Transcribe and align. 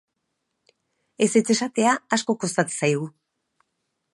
Ezetz 1.25 1.43
esatea 1.55 1.93
asko 2.17 2.37
kostatzen 2.45 2.81
zaigu. 2.87 3.07